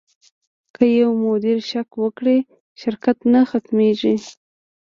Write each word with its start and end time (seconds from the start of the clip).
که 0.75 0.83
یو 0.99 1.11
مدیر 1.25 1.59
شک 1.71 1.89
وکړي، 1.97 2.37
شرکت 2.81 3.17
نه 3.33 3.41
ختمېږي. 3.49 4.15